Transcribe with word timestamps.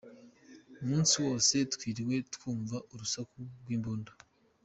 Umunsi 0.81 1.15
wose 1.25 1.55
twiriwe 1.73 2.15
twumva 2.33 2.77
urusaku 2.93 3.37
rw’imbunda. 3.61 4.11